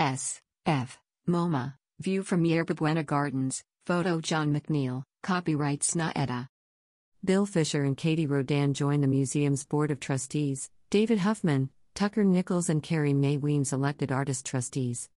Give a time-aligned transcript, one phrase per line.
[0.00, 0.40] S.
[0.64, 0.98] F.
[1.28, 1.74] MoMA.
[1.98, 3.62] View from Yerba Buena Gardens.
[3.84, 5.02] Photo John McNeil.
[5.22, 6.48] Copyright SNA
[7.22, 10.70] Bill Fisher and Katie Rodan join the museum's board of trustees.
[10.88, 15.10] David Huffman, Tucker Nichols, and Carrie Mae Weems elected artist trustees.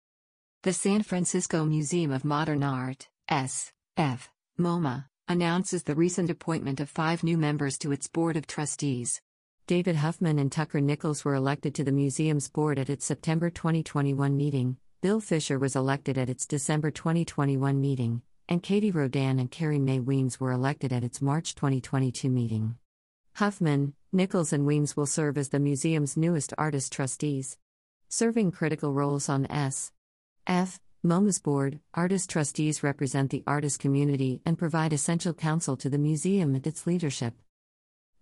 [0.64, 3.70] The San Francisco Museum of Modern Art, S.
[3.96, 4.30] F.
[4.58, 9.20] MoMA, announces the recent appointment of five new members to its board of trustees.
[9.66, 14.36] David Huffman and Tucker Nichols were elected to the museum's board at its September 2021
[14.36, 14.76] meeting.
[15.00, 18.22] Bill Fisher was elected at its December 2021 meeting
[18.52, 22.76] and Katie Rodan and Carrie Mae Weems were elected at its March 2022 meeting.
[23.36, 27.56] Huffman, Nichols, and Weems will serve as the museum's newest artist trustees.
[28.10, 29.92] Serving critical roles on S.
[30.46, 30.80] F.
[31.02, 36.54] MoMA's board, artist trustees represent the artist community and provide essential counsel to the museum
[36.54, 37.34] and its leadership.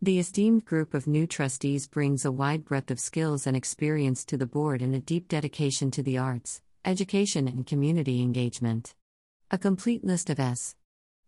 [0.02, 4.38] The esteemed group of new trustees brings a wide breadth of skills and experience to
[4.38, 8.94] the board and a deep dedication to the arts, education, and community engagement.
[9.50, 10.74] A complete list of S.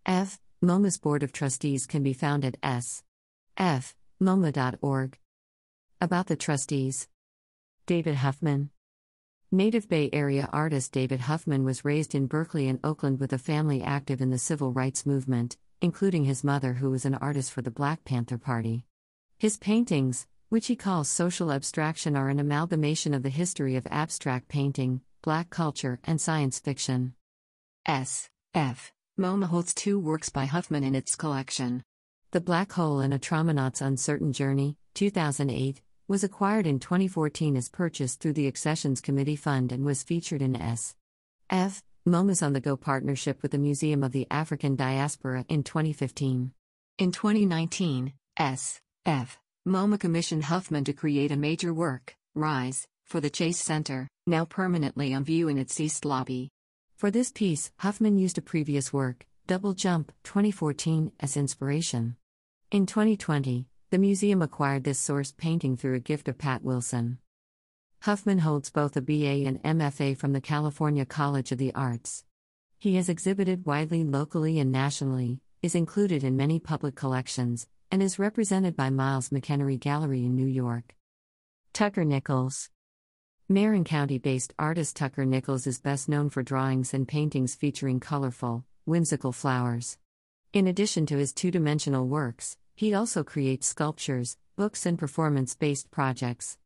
[0.07, 0.41] F.
[0.65, 3.03] MoMA's Board of Trustees can be found at s.
[3.59, 3.95] f.
[4.23, 5.19] MoMA.org.
[6.01, 7.09] About the trustees
[7.85, 8.71] David Huffman.
[9.51, 13.83] Native Bay Area artist David Huffman was raised in Berkeley and Oakland with a family
[13.83, 17.71] active in the civil rights movement, including his mother, who was an artist for the
[17.71, 18.87] Black Panther Party.
[19.37, 24.47] His paintings, which he calls social abstraction, are an amalgamation of the history of abstract
[24.47, 27.15] painting, black culture, and science fiction.
[27.85, 28.31] S.
[28.55, 28.93] F.
[29.19, 31.83] MoMA holds two works by Huffman in its collection.
[32.31, 38.21] The Black Hole and a Traumanaut's Uncertain Journey, 2008, was acquired in 2014 as purchased
[38.21, 40.95] through the Accessions Committee Fund and was featured in S.
[41.51, 41.83] F.
[42.05, 46.51] MoMA's On the Go partnership with the Museum of the African Diaspora in 2015.
[46.99, 48.81] In 2019, S.
[49.07, 49.39] F.
[49.65, 55.15] MoMA commissioned Huffman to create a major work, Rise, for the Chase Center, now permanently
[55.15, 56.51] on view in its East Lobby.
[56.97, 62.17] For this piece, Huffman used a previous work, Double Jump, 2014, as inspiration.
[62.73, 67.19] In 2020, the museum acquired this source painting through a gift of Pat Wilson.
[68.03, 72.25] Huffman holds both a BA and MFA from the California College of the Arts.
[72.81, 78.19] He has exhibited widely locally and nationally, is included in many public collections, and is
[78.19, 80.97] represented by Miles McEnery Gallery in New York.
[81.73, 82.71] Tucker Nichols
[83.49, 88.65] Marin County based artist Tucker Nichols is best known for drawings and paintings featuring colorful,
[88.85, 89.97] whimsical flowers.
[90.53, 95.93] In addition to his two dimensional works, he also creates sculptures, books, and performance based
[95.93, 96.59] projects.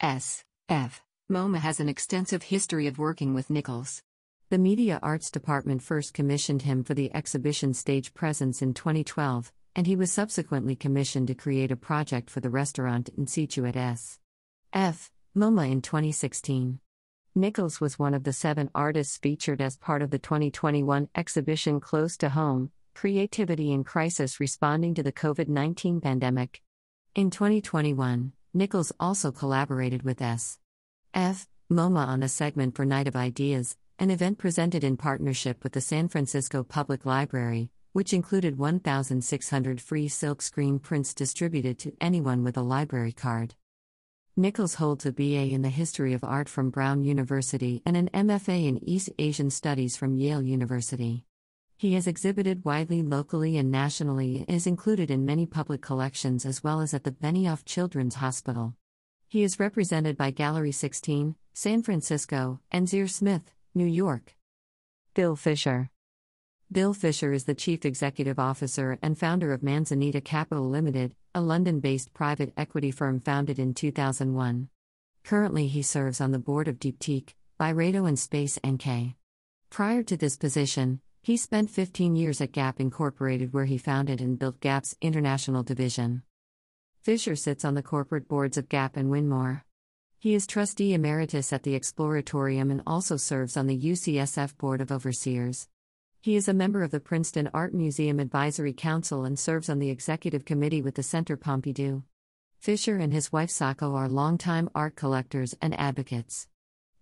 [0.00, 0.44] S.
[0.72, 1.02] F.
[1.30, 4.02] MoMA has an extensive history of working with Nichols.
[4.48, 9.86] The Media Arts Department first commissioned him for the exhibition stage presence in 2012, and
[9.86, 14.18] he was subsequently commissioned to create a project for the restaurant in situ at S.
[14.72, 15.12] F.
[15.36, 16.80] MoMA in 2016.
[17.34, 22.16] Nichols was one of the seven artists featured as part of the 2021 exhibition Close
[22.16, 26.62] to Home Creativity in Crisis Responding to the COVID 19 Pandemic.
[27.14, 30.58] In 2021, Nichols also collaborated with S.
[31.14, 31.46] F.
[31.70, 35.80] MoMA on a segment for Night of Ideas, an event presented in partnership with the
[35.82, 42.62] San Francisco Public Library, which included 1,600 free silkscreen prints distributed to anyone with a
[42.62, 43.54] library card.
[44.36, 48.66] Nichols holds a BA in the History of Art from Brown University and an MFA
[48.66, 51.26] in East Asian Studies from Yale University.
[51.76, 56.64] He has exhibited widely locally and nationally and is included in many public collections as
[56.64, 58.76] well as at the Benioff Children's Hospital.
[59.32, 63.44] He is represented by Gallery 16, San Francisco, and ZieherSmith,
[63.74, 64.36] New York.
[65.14, 65.88] Bill Fisher
[66.70, 71.80] Bill Fisher is the Chief Executive Officer and founder of Manzanita Capital Limited, a London
[71.80, 74.68] based private equity firm founded in 2001.
[75.24, 79.14] Currently, he serves on the board of Diptyque, Byredo, and Space NK.
[79.70, 84.38] Prior to this position, he spent 15 years at Gap Incorporated, where he founded and
[84.38, 86.22] built Gap's international division.
[87.02, 89.62] Fisher sits on the corporate boards of Gap and Winmore.
[90.20, 94.92] He is trustee emeritus at the Exploratorium and also serves on the UCSF Board of
[94.92, 95.66] Overseers.
[96.20, 99.90] He is a member of the Princeton Art Museum Advisory Council and serves on the
[99.90, 102.04] executive committee with the Centre Pompidou.
[102.60, 106.46] Fisher and his wife Sako are longtime art collectors and advocates.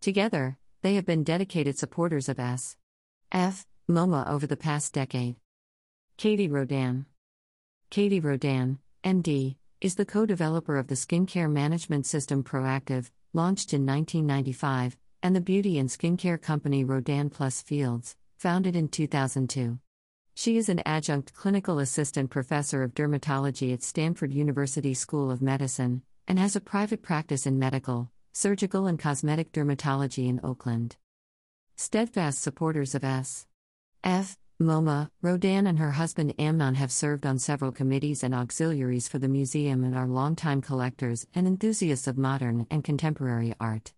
[0.01, 2.79] Together, they have been dedicated supporters of S.
[3.31, 3.67] F.
[3.87, 5.37] MoMA over the past decade.
[6.17, 7.05] Katie Rodan.
[7.91, 13.87] Katie Rodan, MD, is the co developer of the skincare management system Proactiv, launched in
[13.87, 19.79] 1995, and the beauty and skincare company Rodan Plus Fields founded in 2002.
[20.35, 26.03] She is an adjunct clinical assistant professor of dermatology at Stanford University School of Medicine
[26.29, 30.97] and has a private practice in medical, Surgical and Cosmetic Dermatology in Oakland.
[31.77, 33.47] Steadfast supporters of S.
[34.05, 34.37] F.
[34.61, 39.27] MoMA, Rodan and her husband Amnon have served on several committees and auxiliaries for the
[39.27, 43.95] museum and are longtime collectors and enthusiasts of modern and contemporary art.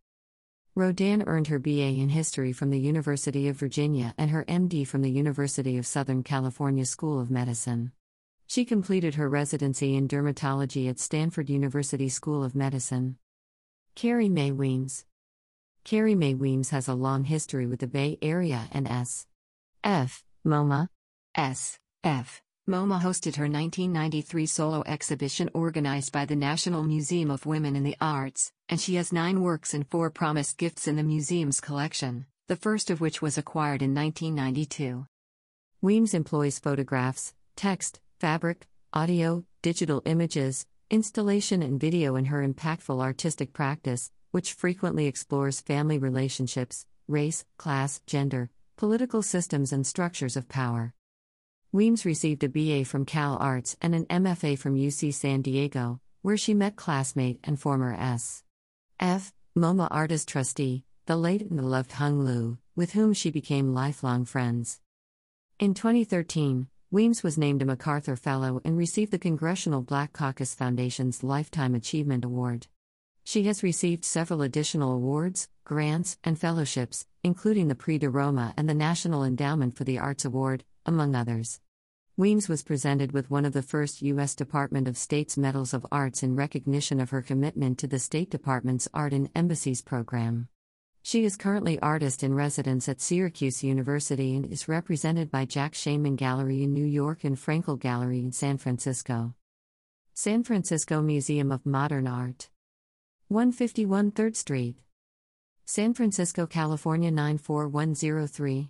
[0.76, 5.02] Rodan earned her BA in History from the University of Virginia and her MD from
[5.02, 7.90] the University of Southern California School of Medicine.
[8.46, 13.16] She completed her residency in dermatology at Stanford University School of Medicine.
[13.96, 15.06] Carrie Mae Weems
[15.82, 19.26] Carrie Mae Weems has a long history with the Bay Area and S.
[19.82, 20.22] F.
[20.44, 20.88] MoMA.
[21.36, 21.78] S.
[22.02, 22.42] F.
[22.68, 27.96] MoMA hosted her 1993 solo exhibition organized by the National Museum of Women in the
[28.00, 32.56] Arts, and she has nine works and four promised gifts in the museum's collection, the
[32.56, 35.06] first of which was acquired in 1992.
[35.80, 43.52] Weems employs photographs, text, fabric, audio, digital images, installation, and video in her impactful artistic
[43.52, 48.50] practice, which frequently explores family relationships, race, class, gender,
[48.82, 50.92] Political Systems and Structures of Power.
[51.70, 56.36] Weems received a BA from Cal Arts and an MFA from UC San Diego, where
[56.36, 58.42] she met classmate and former S.
[58.98, 59.32] F.
[59.56, 64.80] MoMA artist trustee, the late and beloved Hung Liu, with whom she became lifelong friends.
[65.60, 71.22] In 2013, Weems was named a MacArthur Fellow and received the Congressional Black Caucus Foundation's
[71.22, 72.66] Lifetime Achievement Award.
[73.22, 78.68] She has received several additional awards, grants, and fellowships, including the Prix de Rome and
[78.68, 81.60] the National Endowment for the Arts Award, among others.
[82.16, 84.34] Weems was presented with one of the first U.S.
[84.34, 88.86] Department of State's Medals of Arts in recognition of her commitment to the State Department's
[88.92, 90.48] Art in Embassies program.
[91.02, 96.16] She is currently artist in residence at Syracuse University and is represented by Jack Shainman
[96.16, 99.34] Gallery in New York and Fraenkel Gallery in San Francisco.
[100.12, 102.50] San Francisco Museum of Modern Art.
[103.28, 104.76] 151 3rd Street.
[105.74, 108.68] San Francisco, California 94103.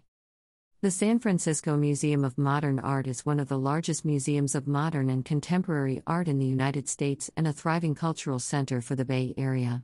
[0.82, 5.10] The San Francisco Museum of Modern Art is one of the largest museums of modern
[5.10, 9.34] and contemporary art in the United States and a thriving cultural center for the Bay
[9.36, 9.82] Area.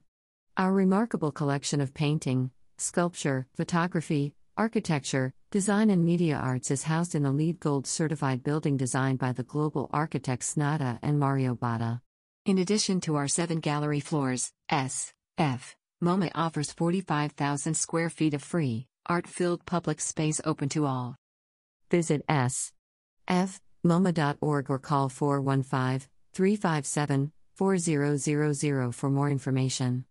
[0.56, 7.26] Our remarkable collection of painting, sculpture, photography, architecture, design, and media arts is housed in
[7.26, 12.00] a LEED Gold certified building designed by the global architects Snøhetta and Mario Botta.
[12.46, 15.12] In addition to our seven gallery floors, S.
[15.36, 15.74] F.
[16.02, 21.16] MoMA offers 45,000 square feet of free, art filled public space open to all.
[21.90, 22.70] Visit s.f.moma.org
[24.70, 30.04] or call 415 357 4000 for more information.